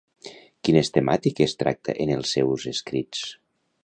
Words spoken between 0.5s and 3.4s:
Quines temàtiques tracta en els seus escrits?